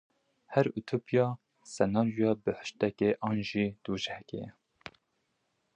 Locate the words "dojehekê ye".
3.83-4.49